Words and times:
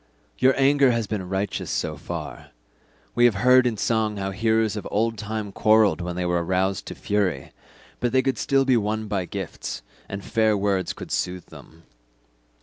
Your 0.39 0.59
anger 0.59 0.89
has 0.89 1.05
been 1.05 1.29
righteous 1.29 1.69
so 1.69 1.95
far. 1.95 2.47
We 3.13 3.25
have 3.25 3.35
heard 3.45 3.67
in 3.67 3.77
song 3.77 4.17
how 4.17 4.31
heroes 4.31 4.75
of 4.75 4.87
old 4.89 5.15
time 5.15 5.51
quarrelled 5.51 6.01
when 6.01 6.15
they 6.15 6.25
were 6.25 6.43
roused 6.43 6.87
to 6.87 6.95
fury, 6.95 7.51
but 7.99 8.07
still 8.35 8.61
they 8.65 8.71
could 8.71 8.71
be 8.71 8.77
won 8.77 9.07
by 9.07 9.25
gifts, 9.25 9.83
and 10.09 10.25
fair 10.25 10.57
words 10.57 10.93
could 10.93 11.11
soothe 11.11 11.45
them. 11.49 11.83